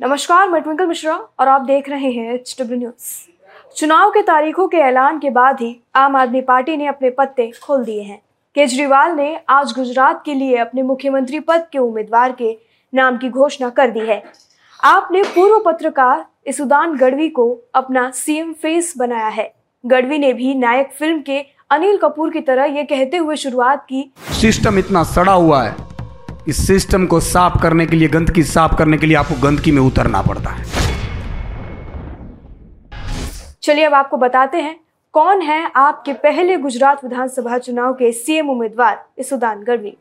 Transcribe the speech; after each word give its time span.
नमस्कार, 0.00 0.48
मैं 0.48 0.60
ट्विंकल 0.62 0.86
मिश्रा 0.86 1.14
और 1.40 1.48
आप 1.48 1.60
देख 1.60 1.88
रहे 1.88 2.10
हैं 2.12 2.32
एच 2.34 2.54
डब्ल्यू 2.58 2.78
न्यूज़ 2.78 3.76
चुनाव 3.76 4.10
के 4.10 4.22
तारीखों 4.22 4.66
के 4.68 4.76
ऐलान 4.78 5.18
के 5.18 5.30
बाद 5.30 5.60
ही 5.60 5.76
आम 5.96 6.16
आदमी 6.16 6.40
पार्टी 6.40 6.76
ने 6.76 6.86
अपने 6.86 7.10
पत्ते 7.10 7.50
खोल 7.62 7.84
दिए 7.84 8.02
हैं। 8.02 8.20
केजरीवाल 8.56 9.14
ने 9.16 9.40
आज 9.48 9.72
गुजरात 9.76 10.22
के 10.24 10.34
लिए 10.34 10.56
अपने 10.56 10.82
मुख्यमंत्री 10.82 11.40
पद 11.40 11.66
के 11.72 11.78
उम्मीदवार 11.78 12.32
के 12.32 12.56
नाम 12.92 13.16
की 13.16 13.28
घोषणा 13.30 13.70
कर 13.70 13.90
दी 13.90 14.00
है। 14.00 14.22
आपने 14.80 15.22
पूर्व 15.34 15.58
पत्रकार 15.66 16.24
इसुदान 16.46 16.96
गढ़वी 16.96 17.28
को 17.30 17.50
अपना 17.74 18.10
सीएम 18.16 18.52
फेस 18.52 18.92
बनाया 18.98 19.28
है। 19.30 19.52
गढ़वी 19.84 20.18
ने 20.18 20.32
भी 20.34 20.54
नायक 20.56 20.92
फ़िल्म 20.98 21.20
के 21.20 21.44
अनिल 21.70 21.96
कपूर 21.98 22.32
की 22.32 22.40
तरह 22.42 22.64
ये 22.66 22.84
कहते 22.84 23.16
हुए 23.16 23.36
शुरुआत 23.38 23.84
की, 23.84 24.10
सिस्टम 24.32 24.78
इतना 24.78 25.02
सड़ा 25.06 25.32
हुआ 25.32 25.62
है। 25.62 25.95
इस 26.48 26.66
सिस्टम 26.66 27.06
को 27.06 27.20
साफ़ 27.20 27.62
करने 27.62 27.86
के 27.86 27.96
लिए, 27.96 28.08
गंदगी 28.08 28.42
साफ़ 28.42 28.76
करने 28.76 28.96
के 28.96 29.06
लिए 29.06 29.16
आपको 29.16 29.34
गंदगी 29.42 29.70
में 29.70 29.80
उतरना 29.82 30.22
पड़ता 30.22 30.50
है। 30.50 30.64
चलिए 33.62 33.84
अब 33.84 33.94
आपको 33.94 34.16
बताते 34.16 34.58
हैं, 34.58 34.80
कौन 35.12 35.40
है 35.40 35.70
आपके 35.76 36.12
पहले 36.12 36.56
गुजरात 36.56 37.04
विधानसभा 37.04 37.58
चुनाव 37.58 37.92
के 37.92 38.12
सीएम 38.12 38.50
उम्मीदवार 38.50 39.04
इसुदान 39.18 39.62
गढ़वी? 39.62 39.96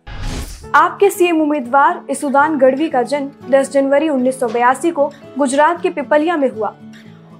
आपके 0.75 1.09
सीएम 1.09 1.41
उम्मीदवार 1.41 2.05
इसुदान 2.09 2.57
गढ़वी 2.57 2.89
का 2.89 3.03
जन्म 3.03 3.51
10 3.51 3.71
जनवरी 3.71 4.09
1982 4.09 4.91
को 4.91 5.11
गुजरात 5.37 5.81
के 5.81 5.89
पिपलिया 5.89 6.37
में 6.37 6.49
हुआ। 6.49 6.75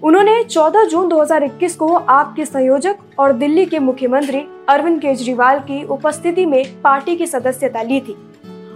उन्होंने 0.03 0.43
14 0.43 0.83
जून 0.83 1.09
2021 1.09 1.75
को 1.75 1.93
आपके 1.95 2.45
संयोजक 2.45 2.95
और 3.19 3.33
दिल्ली 3.33 3.65
के 3.65 3.79
मुख्यमंत्री 3.79 4.47
अरविंद 4.69 5.01
केजरीवाल 5.01 5.59
की 5.59 5.83
उपस्थिति 5.83 6.45
में 6.45 6.81
पार्टी 6.81 7.15
की 7.15 7.27
सदस्यता 7.27 7.81
ली 7.81 7.99
थी। 7.99 8.17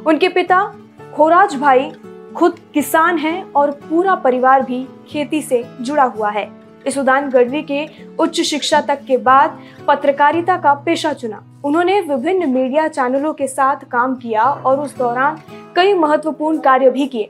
उनके 0.08 0.30
पिता, 0.30 0.76
खोराज 1.16 1.56
भाई, 1.56 1.92
खुद 2.36 2.60
किसान 2.74 3.18
हैं 3.18 3.52
और 3.52 3.72
पूरा 3.72 4.16
परिवार 4.16 4.62
भी 4.62 4.88
खेती 5.08 5.42
से 5.42 5.66
जुड़ा 5.82 6.04
हुआ 6.04 6.30
है। 6.30 6.52
इस 6.88 6.98
उदान 6.98 7.30
गढ़वी 7.30 7.62
के 7.62 7.88
उच्च 8.20 8.42
शिक्षा 8.42 8.82
तक 8.82 9.00
के 9.08 9.18
बाद 9.18 9.60
पत्रकारिता 9.88 10.58
का 10.58 10.74
पेशा 10.74 11.14
चुना। 11.14 11.62
उन्होंने 11.64 12.02
विभिन्न 12.02 12.50
मीडिया 12.50 12.88
चैनलों 12.88 13.34
के 13.34 13.48
साथ 13.48 13.76
काम 13.76 14.16
किया 14.16 14.44
और 14.44 14.80
उस 14.80 14.98
दौरान 14.98 15.40
कई 15.76 15.94
महत्वपूर्ण 15.94 16.60
कार्य 16.60 16.90
भी 16.90 17.08
किए। 17.08 17.30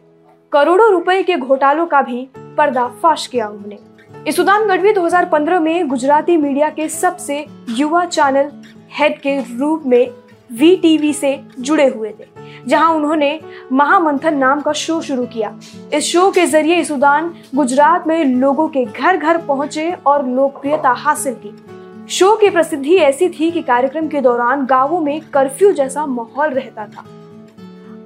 करोड़ों 0.51 0.91
रुपए 0.91 1.23
के 1.23 1.35
घोटालों 1.37 1.85
का 1.85 2.01
भी 2.01 2.29
पर्दाफाश 2.57 3.27
किया 3.27 3.47
उन्होंने। 3.47 3.77
इसुदान 4.27 4.67
गढ़वी 4.67 4.93
2015 4.93 5.59
में 5.59 5.87
गुजराती 5.87 6.37
मीडिया 6.37 6.69
के 6.69 6.89
सबसे 6.89 7.45
युवा 7.69 8.05
चैनल 8.05 8.51
हेड 8.99 9.19
के 9.19 9.39
रूप 9.39 9.83
में 9.85 10.09
वी 10.51 11.13
से 11.13 11.43
जुड़े 11.59 11.87
हुए 11.87 12.09
थे। 12.09 12.38
जहाँ 12.67 12.93
उन्होंने 12.93 13.39
महामंथन 13.71 14.37
नाम 14.37 14.61
का 14.61 14.71
शो 14.73 14.99
शुरू 15.01 15.25
किया। 15.25 15.53
इस 15.93 16.03
शो 16.03 16.29
के 16.31 16.45
ज़रिए 16.45 16.75
इसुदान 16.75 17.33
गुजरात 17.55 18.07
में 18.07 18.23
लोगों 18.25 18.67
के 18.67 18.85
घर 18.85 19.17
घर 19.17 19.37
पहुँचे 19.37 19.91
और 20.07 20.27
लोकप्रियता 20.27 20.89
हासिल 20.89 21.35
की। 21.45 21.55
शो 22.09 22.35
की 22.35 22.49
प्रसिद्धि 22.49 22.95
ऐसी 22.95 23.29
थी 23.29 23.51
कि 23.51 23.61
कार्यक्रम 23.61 24.07
के 24.07 24.21
दौरान 24.21 24.65
गाँवों 24.65 24.99
में 25.01 25.19
कर्फ्यू 25.33 25.71
जैसा 25.71 26.05
माहौल 26.05 26.49
रहता 26.49 26.85
था। 26.85 27.05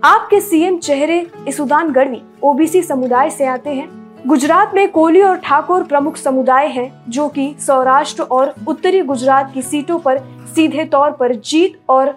आपके 0.04 0.40
सीएम 0.42 0.78
चेहरे 0.78 1.26
इसुदान 1.48 1.92
गढ़वी 1.92 2.22
ओबीसी 2.44 2.82
समुदाय 2.82 3.30
से 3.30 3.46
आते 3.46 3.70
हैं। 3.70 3.88
गुजरात 4.28 4.72
में 4.76 4.90
कोली 4.92 5.22
और 5.22 5.36
ठाकुर 5.36 5.84
प्रमुख 5.84 6.16
समुदाय 6.16 6.68
हैं, 6.68 6.92
जो 7.10 7.28
कि 7.28 7.56
सौराष्ट्र 7.60 8.24
और 8.24 8.54
उत्तरी 8.68 9.02
गुजरात 9.02 9.52
की 9.54 9.62
सीटों 9.62 10.00
पर 10.00 10.18
सीधे 10.56 10.86
तौर 10.86 11.12
पर 11.12 11.34
जीत 11.36 11.80
और 11.90 12.16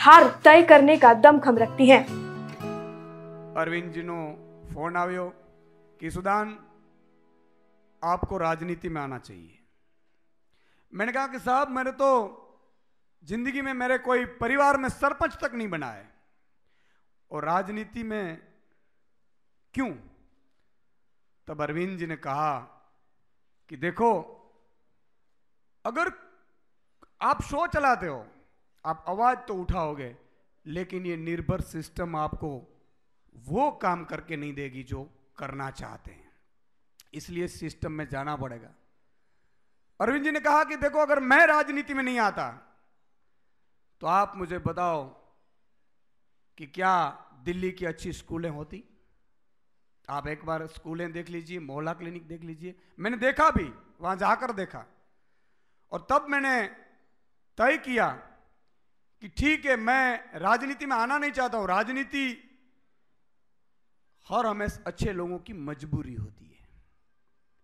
હાર 0.00 0.22
તય 0.44 0.62
કરને 0.70 0.96
કા 0.98 1.12
દમખમ 1.24 1.58
રખતી 1.58 1.90
હૈ 1.90 2.00
अरविंद 3.56 3.86
जी 3.92 4.02
नो 4.04 4.16
फोन 4.72 4.96
આવ્યો 4.96 5.26
कि 6.00 6.10
सुदान 6.10 6.46
आपको 8.02 8.38
राजनीति 8.38 8.88
में 8.88 9.00
आना 9.00 9.18
चाहिए 9.20 9.54
मैंने 10.92 11.12
कहा 11.12 11.26
कि 11.26 11.38
साहब 11.40 11.70
मैंने 11.70 11.92
तो 11.92 12.08
जिंदगी 13.24 13.62
में 13.62 13.72
मेरे 13.74 13.96
कोई 14.00 14.24
परिवार 14.40 14.76
में 14.76 14.88
सरपंच 14.90 15.36
तक 15.36 15.54
नहीं 15.54 15.68
बना 15.68 15.90
है 15.92 16.04
और 17.30 17.44
राजनीति 17.44 18.02
में 18.02 18.36
क्यों 19.74 19.90
तब 21.48 21.62
अरविंद 21.62 21.98
जी 21.98 22.06
ने 22.06 22.16
कहा 22.18 22.52
कि 23.70 23.76
देखो 23.78 24.10
अगर 25.84 26.12
आप 27.22 27.42
शो 27.42 27.66
चलाते 27.68 28.06
हो 28.06 28.24
आप 28.85 29.05
आवाज़ 29.07 29.39
तो 29.39 29.53
उठाओगे, 29.53 30.15
लेकिन 30.65 31.05
ये 31.05 31.17
निर्भर 31.17 31.61
सिस्टम 31.61 32.15
आपको 32.15 32.49
वो 33.35 33.71
काम 33.71 34.03
करके 34.05 34.37
नहीं 34.37 34.53
देगी 34.53 34.83
जो 34.83 35.03
करना 35.37 35.69
चाहते 35.71 36.11
हैं। 36.11 36.31
इसलिए 37.13 37.47
सिस्टम 37.47 37.91
में 37.91 38.07
जाना 38.09 38.35
पड़ेगा। 38.35 38.73
अरविंद 39.99 40.23
जी 40.23 40.31
ने 40.31 40.39
कहा 40.39 40.63
कि 40.63 40.75
देखो, 40.75 40.99
अगर 40.99 41.19
मैं 41.19 41.45
राजनीति 41.47 41.93
में 41.93 42.03
नहीं 42.03 42.19
आता 42.19 42.49
तो 44.01 44.07
आप 44.07 44.33
मुझे 44.35 44.57
बताओ 44.59 45.03
कि 46.57 46.65
क्या 46.67 46.93
दिल्ली 47.45 47.71
की 47.71 47.85
अच्छी 47.85 48.13
स्कूलें 48.13 48.49
होती? 48.49 48.83
आप 50.09 50.27
एक 50.27 50.45
बार 50.45 50.65
स्कूलें 50.67 51.11
देख 51.11 51.29
लीजिए, 51.29 51.59
मोहल्ला 51.59 51.93
क्लिनिक 51.93 52.27
देख 52.27 52.41
लीजिए। 52.41 52.75
मैंने 52.99 53.17
देखा 53.17 53.49
भी, 53.51 53.71
वहाँ 54.01 54.15
जाकर 54.15 54.51
देखा। 54.51 54.85
और 55.91 56.07
तब 56.09 56.25
मैंने 56.29 56.63
तय 57.57 57.77
किया 57.77 58.07
कि 59.21 59.27
ठीक 59.27 59.65
है, 59.65 59.75
मैं 59.75 60.39
राजनीति 60.39 60.85
में 60.85 60.95
आना 60.95 61.17
नहीं 61.17 61.31
चाहता 61.31 61.57
हूँ। 61.57 61.67
राजनीति 61.67 62.47
हर 64.29 64.45
हमेशा 64.45 64.83
अच्छे 64.87 65.13
लोगों 65.13 65.39
की 65.39 65.53
मजबूरी 65.53 66.13
होती 66.13 66.45
है। 66.45 66.67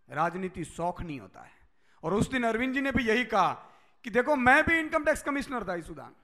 राजनीति 0.09 0.63
शौक 0.63 1.01
नहीं 1.01 1.19
होता 1.19 1.41
है। 1.41 1.69
और 2.03 2.13
उस 2.13 2.31
दिन 2.31 2.43
अरविंद 2.43 2.73
जी 2.73 2.81
ने 2.81 2.91
भी 2.91 3.03
यही 3.03 3.25
कहा 3.25 3.53
कि 4.03 4.09
देखो, 4.09 4.35
मैं 4.35 4.65
भी 4.65 4.79
इनकम 4.79 5.03
टैक्स 5.03 5.23
कमिश्नर 5.23 5.67
था 5.67 5.75
इस 5.75 5.87
सुदान। 5.87 6.15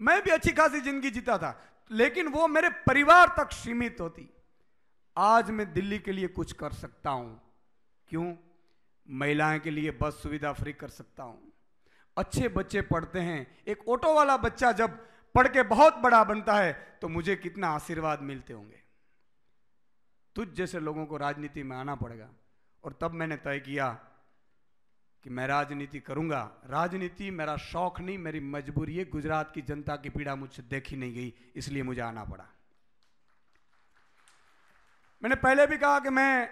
मैं 0.00 0.22
भी 0.22 0.30
अच्छी 0.30 0.52
खासी 0.52 0.80
ज़िंदगी 0.80 1.10
जीता 1.10 1.38
था, 1.38 1.64
लेकिन 1.90 2.28
वो 2.28 2.48
मेरे 2.48 2.68
परिवार 2.68 3.28
तक 3.28 3.52
सीमित 3.52 3.96
होती। 4.00 4.28
आज 5.16 5.50
मैं 5.50 5.72
दिल्ली 5.72 5.98
के 5.98 6.12
लिए 6.12 6.28
कुछ 6.28 6.52
कर 6.52 6.72
सकता 6.72 7.10
हूँ। 7.10 7.52
क्यों? 8.08 8.36
महिलाएँ 9.10 9.58
के 9.60 9.70
लिए 9.70 9.90
बस 9.90 10.20
सुविधा 10.22 10.52
फ्री 10.52 10.72
कर 10.72 10.88
सकता 10.88 11.22
हूँ। 11.22 11.51
अच्छे 12.16 12.48
बच्चे 12.48 12.80
पढ़ते 12.82 13.20
हैं। 13.20 13.46
एक 13.68 13.88
ऑटो 13.88 14.14
वाला 14.14 14.36
बच्चा 14.36 14.72
जब 14.72 14.98
पढ़ 15.34 15.48
के 15.48 15.62
बहुत 15.64 15.96
बड़ा 15.96 16.22
बनता 16.24 16.54
है 16.54 16.72
तो 17.02 17.08
मुझे 17.08 17.36
कितना 17.36 17.68
आशीर्वाद 17.68 18.20
मिलते 18.22 18.52
होंगे। 18.52 18.80
तुझ 20.36 20.48
जैसे 20.48 20.80
लोगों 20.80 21.06
को 21.06 21.16
राजनीति 21.16 21.62
में 21.62 21.76
आना 21.76 21.94
पड़ेगा। 21.94 22.28
और 22.84 22.98
तब 23.00 23.12
मैंने 23.12 23.36
तय 23.36 23.58
किया 23.60 23.88
कि 25.24 25.30
मैं 25.30 25.46
राजनीति 25.46 26.00
करूँगा। 26.00 26.40
राजनीति 26.66 27.30
मेरा 27.30 27.56
शौक 27.56 28.00
नहीं, 28.00 28.18
मेरी 28.18 28.40
मजबूरी 28.40 28.96
है। 28.96 29.04
गुजरात 29.04 29.52
की 29.54 29.62
जनता 29.62 29.96
की 29.96 30.10
पीड़ा 30.10 30.34
मुझसे 30.34 30.62
देखी 30.62 30.96
नहीं 30.96 31.14
गई, 31.14 31.32
इसलिए 31.56 31.82
मुझे 31.82 32.00
आना 32.00 32.24
पड़ा। 32.24 32.48
मैंने 35.22 35.36
पहले 35.36 35.66
भी 35.66 35.76
कहा 35.76 35.98
कि 35.98 36.10
मैं 36.10 36.46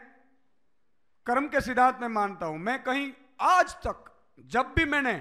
कर्म 1.27 1.49
के 1.49 1.61
सिद्धांत 1.61 1.99
में 2.01 2.09
मानता 2.09 2.47
हूँ। 2.47 2.59
मैं 2.59 2.83
कहीं 2.83 3.11
आज 3.41 3.75
तक, 3.77 4.05
जब 4.47 4.73
भी 4.77 4.85
मैंने 4.85 5.15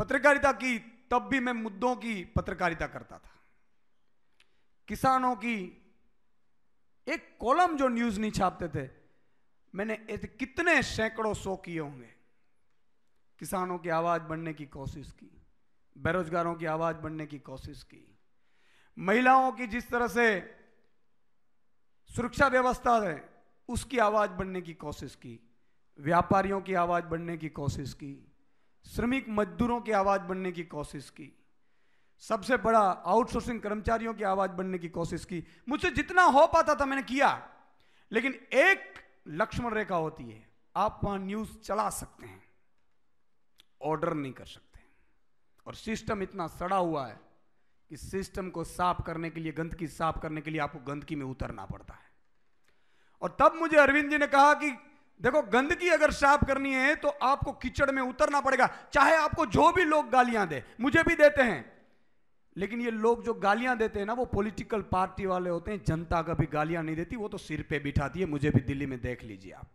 पत्रकारिता 0.00 0.52
की, 0.52 0.78
तब 1.10 1.28
भी 1.28 1.40
मैं 1.40 1.52
मुद्दों 1.52 1.96
की 1.96 2.24
पत्रकारिता 2.24 2.86
करता 2.86 3.18
था। 3.18 3.30
किसानों 4.88 5.34
की 5.36 5.56
एक 7.06 7.36
कॉलम 7.40 7.76
जो 7.76 7.88
न्यूज़ 7.88 8.20
नहीं 8.20 8.30
छापते 8.30 8.68
थे, 8.68 8.88
मैंने 9.74 9.96
कितने 10.16 10.82
सैकड़ों 10.82 11.34
सौ 11.34 11.56
किए 11.56 11.78
होंगे। 11.78 12.08
किसानों 13.38 13.78
की 13.78 13.88
आवाज़ 13.88 14.22
बढ़ने 14.22 14.54
की 14.54 14.66
कोशिश 14.66 15.12
की, 15.12 15.42
बेरोजगारों 15.98 16.54
की 16.54 16.66
आवाज़ 16.66 16.96
बढ़ने 16.96 17.26
की 17.26 17.38
कोशिश 17.38 17.82
की, 17.82 18.18
महिलाओं 18.98 19.52
की 19.52 19.66
जिस 19.66 19.88
तरह 19.88 20.08
से 20.08 20.56
सुरक्षा 22.10 22.48
व्यवस्था 22.48 22.98
है, 23.08 23.28
उसकी 23.68 23.98
आवाज़ 23.98 24.30
बढ़ने 24.30 24.60
की 24.62 24.74
कोशिश 24.74 25.14
की, 25.14 25.38
व्यापारियों 25.98 26.60
की 26.60 26.74
आवाज़ 26.74 27.04
बढ़ने 27.04 27.36
की 27.36 27.48
कोशिश 27.48 27.94
की 27.94 28.29
श्रमिक 28.84 29.28
मजदूरों 29.28 29.80
की 29.80 29.92
आवाज़ 29.92 30.22
बनने 30.22 30.52
की 30.52 30.64
कोशिश 30.64 31.10
की। 31.10 31.32
सबसे 32.22 32.56
बड़ा 32.56 32.80
आउटसोर्सिंग 32.80 33.60
कर्मचारियों 33.60 34.14
की 34.14 34.24
आवाज़ 34.24 34.50
बनने 34.50 34.78
की 34.78 34.88
कोशिश 34.88 35.24
की। 35.24 35.44
मुझसे 35.68 35.90
जितना 35.90 36.22
हो 36.22 36.46
पाता 36.46 36.74
था 36.74 36.86
मैंने 36.86 37.02
किया, 37.02 37.48
लेकिन 38.12 38.34
एक 38.54 38.94
लक्ष्मण 39.28 39.74
रेखा 39.74 39.96
होती 39.96 40.24
है, 40.24 40.48
आप 40.76 41.00
वहाँ 41.04 41.18
न्यूज़ 41.18 41.58
चला 41.58 41.88
सकते 41.90 42.26
हैं, 42.26 42.42
ऑर्डर 43.82 44.14
नहीं 44.14 44.32
कर 44.32 44.46
सकते। 44.46 44.80
और 45.66 45.74
सिस्टम 45.74 46.22
इतना 46.22 46.46
सड़ा 46.46 46.76
हुआ 46.76 47.06
है 47.06 47.20
कि 47.90 47.96
सिस्टम 47.96 48.50
को 48.50 48.64
साफ़ 48.64 49.02
करने 49.02 49.30
के 49.30 49.40
लिए, 49.40 49.52
गंदगी 49.52 49.86
साफ़ 49.86 50.18
करने 50.18 50.40
के 50.40 50.50
लिए 50.50 50.60
आपको 50.60 50.78
गंदगी 50.78 51.14
में 51.14 51.26
उतरना 51.26 51.64
पड़ता 51.64 51.94
है। 51.94 52.10
और 53.22 53.36
तब 53.40 53.54
मुझे 53.54 53.76
अरविंद 53.76 54.10
जी 54.10 54.18
ने 54.18 54.26
कहा 54.26 54.54
कि 54.54 54.70
देखो, 55.20 55.42
गंदगी 55.42 55.88
अगर 55.88 56.10
साफ़ 56.10 56.44
करनी 56.44 56.72
है 56.72 56.94
तो 56.94 57.08
आपको 57.08 57.52
कीचड़ 57.52 57.90
में 57.90 58.02
उतरना 58.02 58.40
पड़ेगा। 58.40 58.68
चाहे 58.92 59.16
आपको 59.16 59.46
जो 59.46 59.72
भी 59.72 59.84
लोग 59.84 60.10
गालियाँ 60.10 60.46
दे, 60.48 60.62
मुझे 60.80 61.02
भी 61.02 61.14
देते 61.14 61.42
हैं। 61.42 61.72
लेकिन 62.56 62.80
ये 62.80 62.90
लोग 62.90 63.24
जो 63.24 63.34
गालियाँ 63.34 63.76
देते 63.78 63.98
हैं 63.98 64.06
ना, 64.06 64.12
वो 64.12 64.24
पॉलिटिकल 64.24 64.80
पार्टी 64.80 65.26
वाले 65.26 65.50
होते 65.50 65.70
हैं। 65.70 65.82
जनता 65.86 66.22
कभी 66.22 66.46
गालियाँ 66.52 66.82
नहीं 66.82 66.96
देती, 66.96 67.16
वो 67.16 67.28
तो 67.28 67.38
सिर 67.38 67.64
पे 67.70 67.78
बिठाती 67.78 68.20
है। 68.20 68.26
मुझे 68.26 68.50
भी 68.50 68.60
दिल्ली 68.60 68.86
में 68.86 69.00
देख 69.00 69.24
लीजिए 69.24 69.52
आप। 69.52 69.68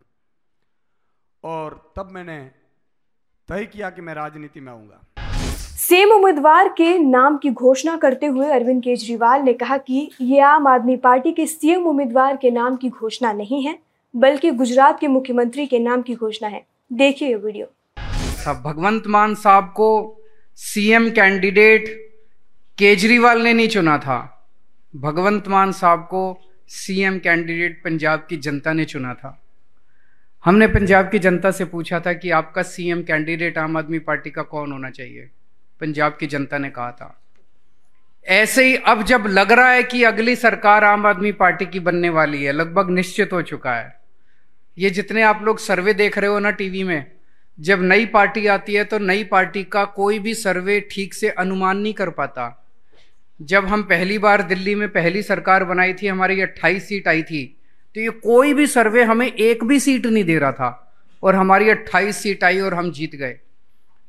और 1.43 1.93
तब 1.95 2.09
मैंने 2.11 2.51
तय 3.47 3.65
किया 3.65 3.89
कि 3.89 4.01
मैं 4.01 4.13
राजनीति 4.13 4.59
में 4.59 4.71
आऊँगा। 4.71 5.01
सीएम 5.77 6.09
उम्मीदवार 6.09 6.69
के 6.69 6.97
नाम 6.97 7.37
की 7.37 7.49
घोषणा 7.49 7.97
करते 7.97 8.25
हुए 8.25 8.49
अरविंद 8.49 8.83
केजरीवाल 8.83 9.41
ने 9.41 9.53
कहा 9.53 9.77
कि 9.77 10.11
ये 10.21 10.39
आम 10.39 10.67
आदमी 10.67 10.95
पार्टी 10.97 11.31
के 11.31 11.45
सीएम 11.45 11.87
उम्मीदवार 11.87 12.37
के 12.37 12.51
नाम 12.51 12.75
की 12.75 12.89
घोषणा 12.89 13.33
नहीं 13.33 13.63
है। 13.63 13.84
बल्कि 14.15 14.51
गुजरात 14.51 14.99
के 14.99 15.07
मुख्यमंत्री 15.07 15.65
के 15.65 15.79
नाम 15.79 16.01
की 16.01 16.15
घोषणा 16.15 16.49
है। 16.49 16.65
देखिए 16.93 17.27
ये 17.27 17.35
वीडियो। 17.35 17.73
सब 18.43 18.61
भगवंत 18.65 19.07
मान 19.07 19.35
साहब 19.35 19.63
को 19.63 20.21
सीएम 20.55 21.09
कैंडिडेट 21.09 22.11
केजरीवाल 22.77 23.41
ने 23.41 23.53
नहीं 23.53 23.67
चुना 23.67 23.97
था। 23.97 24.47
भगवंत 24.95 25.47
मान 25.47 25.71
साहब 25.71 25.99
को 25.99 26.39
सीएम 26.67 27.19
कैंडिडेट 27.19 27.83
पंजाब 27.83 28.27
की 28.29 28.37
जनता 28.37 28.73
ने 28.73 28.85
चुना 28.85 29.13
था। 29.13 29.41
हमने 30.45 30.67
पंजाब 30.67 31.09
की 31.09 31.19
जनता 31.19 31.51
से 31.51 31.65
पूछा 31.65 31.99
था 31.99 32.13
कि 32.13 32.29
आपका 32.29 32.61
सीएम 32.61 33.03
कैंडिडेट 33.03 33.57
आम 33.57 33.77
आदमी 33.77 33.99
पार्टी 33.99 34.29
का 34.29 34.41
कौन 34.41 34.71
होना 34.71 34.89
चाहिए। 34.89 35.29
पंजाब 35.81 36.17
की 36.19 36.27
जनता 36.27 36.57
ने 36.57 36.69
कहा 36.69 36.91
था। 36.91 37.21
ऐसे 38.27 38.65
ही 38.65 38.75
अब 38.75 39.03
जब 39.03 39.23
लग 39.27 39.51
रहा 39.51 39.69
है 39.69 39.83
कि 39.83 40.03
अगली 40.03 40.35
सरकार 40.35 40.83
आम 40.83 41.05
आदमी 41.05 41.31
पार्टी 41.31 41.65
की 41.65 41.79
बनने 41.79 42.09
वाली 42.09 42.43
है, 42.43 42.51
लगभग 42.51 42.89
निश्चित 42.89 43.33
हो 43.33 43.41
चुका 43.41 43.73
है। 43.73 44.04
ये 44.77 44.89
जितने 44.89 45.21
आप 45.21 45.43
लोग 45.43 45.59
सर्वे 45.59 45.93
देख 45.93 46.17
रहे 46.17 46.29
हो 46.29 46.39
ना 46.39 46.51
टीवी 46.51 46.83
में, 46.83 47.05
जब 47.57 47.81
नई 47.83 48.05
पार्टी 48.05 48.45
आती 48.47 48.73
है 48.73 48.83
तो 48.83 48.97
नई 48.99 49.23
पार्टी 49.23 49.63
का 49.63 49.83
कोई 49.93 50.19
भी 50.19 50.33
सर्वे 50.33 50.79
ठीक 50.91 51.13
से 51.13 51.29
अनुमान 51.29 51.77
नहीं 51.77 51.93
कर 51.93 52.09
पाता। 52.11 52.51
जब 53.39 53.65
हम 53.65 53.83
पहली 53.83 54.17
बार 54.17 54.41
दिल्ली 54.43 54.73
में 54.75 54.87
पहली 54.89 55.21
सरकार 55.23 55.63
बनाई 55.63 55.93
थी, 55.93 56.07
हमारी 56.07 56.41
अट्ठाईस 56.41 56.87
सीट 56.87 57.07
आई 57.07 57.23
थी 57.23 57.45
तो 57.95 58.01
ये 58.01 58.09
कोई 58.09 58.53
भी 58.53 58.67
सर्वे 58.67 59.03
हमें 59.03 59.27
एक 59.27 59.63
भी 59.63 59.79
सीट 59.79 60.05
नहीं 60.05 60.23
दे 60.23 60.37
रहा 60.39 60.51
था 60.51 60.97
और 61.23 61.35
हमारी 61.35 61.69
अट्ठाईस 61.69 62.17
सीट 62.17 62.43
आई 62.43 62.59
और 62.59 62.73
हम 62.73 62.91
जीत 62.91 63.15
गए। 63.15 63.35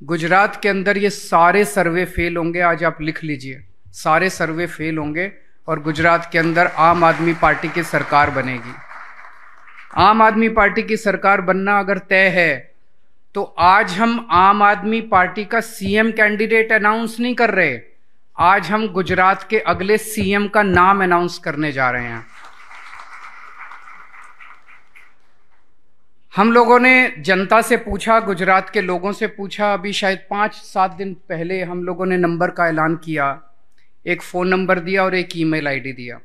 गुजरात 0.00 0.60
के 0.62 0.68
अंदर 0.68 0.98
ये 0.98 1.10
सारे 1.10 1.64
सर्वे 1.64 2.04
फेल 2.06 2.36
होंगे, 2.36 2.60
आज 2.60 2.84
आप 2.84 3.00
लिख 3.00 3.22
लीजिए। 3.24 3.62
सारे 3.94 4.30
सर्वे 4.30 4.66
फेल 4.68 4.98
होंगे 4.98 5.30
और 5.68 5.82
गुजरात 5.82 6.28
के 6.32 6.38
अंदर 6.38 6.66
आम 6.66 7.04
आदमी 7.04 7.32
पार्टी 7.34 7.68
की 7.68 7.82
सरकार 7.84 8.30
बनेगी। 8.32 8.74
आम 9.96 10.22
आदमी 10.22 10.48
पार्टी 10.48 10.82
की 10.82 10.96
सरकार 10.96 11.40
बनना 11.40 11.78
अगर 11.78 11.98
तय 12.00 12.28
है 12.28 12.74
तो 13.34 13.42
आज 13.58 13.92
हम 13.92 14.26
आम 14.30 14.62
आदमी 14.62 15.00
पार्टी 15.02 15.44
का 15.44 15.60
सीएम 15.60 16.10
कैंडिडेट 16.10 16.72
अनाउंस 16.72 17.16
नहीं 17.20 17.34
कर 17.34 17.50
रहे, 17.50 17.78
आज 18.36 18.70
हम 18.70 18.86
गुजरात 18.88 19.46
के 19.50 19.58
अगले 19.64 19.98
सीएम 19.98 20.48
का 20.48 20.62
नाम 20.62 21.02
अनाउंस 21.04 21.38
करने 21.38 21.72
जा 21.72 21.90
रहे 21.90 22.04
हैं। 22.04 22.24
हम 26.32 26.52
लोगों 26.52 26.78
ने 26.80 27.12
जनता 27.18 27.60
से 27.62 27.76
पूछा, 27.78 28.20
गुजरात 28.20 28.70
के 28.70 28.80
लोगों 28.80 29.12
से 29.12 29.26
पूछा, 29.28 29.72
अभी 29.74 29.92
शायद 29.92 30.26
पाँच 30.30 30.54
सात 30.54 30.90
दिन 30.90 31.14
पहले 31.28 31.62
हम 31.62 31.84
लोगों 31.84 32.06
ने 32.06 32.16
नंबर 32.18 32.50
का 32.50 32.68
ऐलान 32.68 32.96
किया, 32.96 33.38
एक 34.06 34.22
फ़ोन 34.22 34.48
नंबर 34.48 34.80
दिया 34.80 35.04
और 35.04 35.14
एक 35.14 35.36
ईमेल 35.36 35.68
आईडी 35.68 35.92
दिया। 35.92 36.20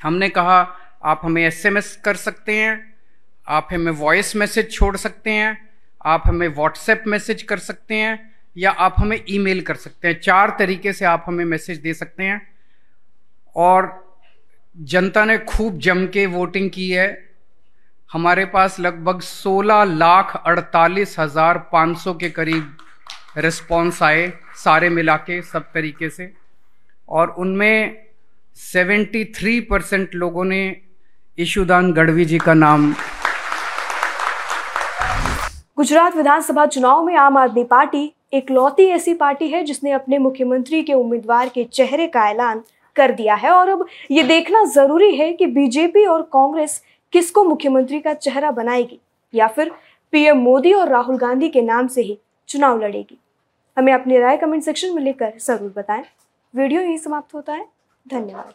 हमने 0.00 0.28
कहा 0.28 0.66
आप 1.06 1.20
हमें 1.24 1.46
एसएमएस 1.46 1.96
कर 2.04 2.16
सकते 2.16 2.56
हैं, 2.56 2.96
आप 3.48 3.68
हमें 3.72 3.92
वॉइस 3.92 4.36
मैसेज 4.36 4.70
छोड़ 4.70 4.96
सकते 4.96 5.30
हैं, 5.30 5.68
आप 6.06 6.22
हमें 6.26 6.48
व्हाट्सएप 6.48 7.04
मैसेज 7.06 7.42
कर 7.42 7.58
सकते 7.58 7.94
हैं, 7.94 8.32
या 8.56 8.70
आप 8.70 8.94
हमें 8.98 9.24
ईमेल 9.28 9.60
कर 9.60 9.74
सकते 9.74 10.08
हैं। 10.08 10.20
चार 10.20 10.56
तरीके 10.58 10.92
से 10.92 11.04
आप 11.04 11.24
हमें 11.26 11.44
मैसेज 11.44 11.78
दे 11.78 11.94
सकते 11.94 12.22
हैं। 12.22 12.48
और 13.56 14.06
जनता 14.76 15.24
ने 15.24 15.38
खूब 15.38 15.78
जम 15.78 16.06
के 16.06 16.26
वोटिंग 16.26 16.70
की 16.70 16.90
है। 16.90 17.28
हमारे 18.12 18.44
पास 18.44 18.80
लगभग 18.80 19.20
16 19.20 19.84
लाख 19.84 20.42
अड़तालीस 20.46 21.18
हज़ार 21.18 21.58
पाँच 21.72 21.98
सौ 21.98 22.14
के 22.14 22.30
करीब 22.30 22.76
रिस्पॉन्स 23.36 24.02
आए, 24.02 24.32
सारे 24.56 24.88
मिला 24.88 25.16
के, 25.16 25.42
सब 25.42 25.72
तरीके 25.72 26.10
से। 26.10 26.32
और 27.08 27.30
उनमें 27.30 28.06
73 28.56 29.60
परसेंट 29.60 30.14
लोगों 30.14 30.44
ने 30.44 30.82
ईशुदान 31.38 31.92
गढ़वी 31.92 32.24
जी 32.24 32.38
का 32.38 32.52
नाम। 32.54 32.92
गुजरात 35.76 36.16
विधानसभा 36.16 36.64
चुनाव 36.66 37.02
में 37.04 37.16
आम 37.16 37.36
आदमी 37.38 37.64
पार्टी 37.64 38.12
एक 38.34 38.50
लौती 38.50 38.86
ऐसी 38.90 39.14
पार्टी 39.14 39.48
है 39.48 39.62
जिसने 39.64 39.92
अपने 39.92 40.18
मुख्यमंत्री 40.18 40.82
के 40.82 40.94
उम्मीदवार 40.94 41.48
के 41.48 41.64
चेहरे 41.64 42.06
का 42.06 42.28
ऐलान 42.30 42.62
कर 42.96 43.12
दिया 43.12 43.34
है। 43.34 43.50
और 43.50 43.68
अब 43.68 43.86
ये 44.10 44.22
देखना 44.22 44.64
ज़रूरी 44.66 45.14
है 45.16 45.32
कि 45.32 45.46
बीजेपी 45.48 46.06
और 46.06 46.22
कांग्रेस 46.32 46.80
किसको 47.12 47.44
मुख्यमंत्री 47.44 48.00
का 48.00 48.14
चेहरा 48.14 48.50
बनाएगी 48.52 48.98
या 49.34 49.46
फिर 49.48 49.70
पीएम 50.12 50.38
मोदी 50.40 50.72
और 50.72 50.88
राहुल 50.88 51.18
गांधी 51.18 51.48
के 51.48 51.62
नाम 51.62 51.86
से 51.88 52.02
ही 52.02 52.18
चुनाव 52.48 52.82
लड़ेगी। 52.82 53.18
हमें 53.76 53.92
अपनी 53.92 54.18
राय 54.18 54.36
कमेंट 54.36 54.62
सेक्शन 54.64 54.94
में 54.94 55.02
लिखकर 55.02 55.32
ज़रूर 55.40 55.72
बताएँ। 55.76 56.04
वीडियो 56.54 56.80
यही 56.80 56.98
समाप्त 56.98 57.34
होता 57.34 57.52
है। 57.52 57.66
धन्यवाद। 58.06 58.54